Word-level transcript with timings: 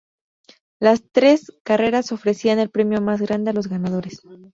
Las 0.79 1.03
tres 1.11 1.53
carreras 1.61 2.11
ofrecían 2.11 2.57
el 2.57 2.71
premio 2.71 3.01
más 3.01 3.21
grande 3.21 3.51
a 3.51 3.53
los 3.53 3.67
ganadores. 3.67 4.19